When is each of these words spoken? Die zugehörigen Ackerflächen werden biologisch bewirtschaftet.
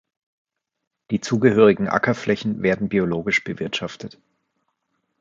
Die 1.11 1.21
zugehörigen 1.21 1.87
Ackerflächen 1.87 2.63
werden 2.63 2.89
biologisch 2.89 3.43
bewirtschaftet. 3.43 4.19